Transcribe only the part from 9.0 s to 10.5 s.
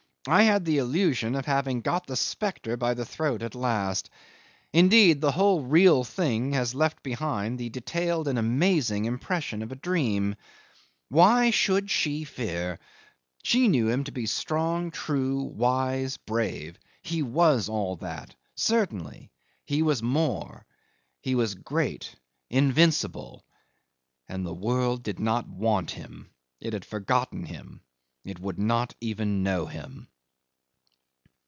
impression of a dream.